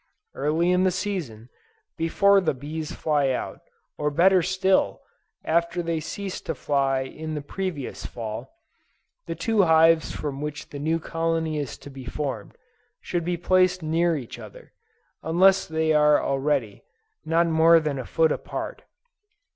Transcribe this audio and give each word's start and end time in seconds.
Early 0.33 0.71
in 0.71 0.83
the 0.83 0.89
season, 0.89 1.49
before 1.95 2.41
the 2.41 2.55
bees 2.55 2.91
fly 2.91 3.29
out, 3.29 3.59
or 3.99 4.09
better 4.09 4.41
still, 4.41 5.01
after 5.45 5.83
they 5.83 5.99
ceased 5.99 6.47
to 6.47 6.55
fly 6.55 7.01
in 7.01 7.35
the 7.35 7.41
previous 7.43 8.03
Fall, 8.03 8.51
the 9.27 9.35
two 9.35 9.61
hives 9.61 10.11
from 10.11 10.41
which 10.41 10.69
the 10.69 10.79
new 10.79 10.99
colony 10.99 11.59
is 11.59 11.77
to 11.77 11.91
be 11.91 12.03
formed, 12.03 12.57
should 12.99 13.23
be 13.23 13.37
placed 13.37 13.83
near 13.83 14.15
each 14.15 14.39
other, 14.39 14.73
unless 15.21 15.67
they 15.67 15.93
are 15.93 16.19
already, 16.19 16.83
not 17.23 17.45
more 17.45 17.79
than 17.79 17.99
a 17.99 18.05
foot 18.07 18.31
apart. 18.31 18.81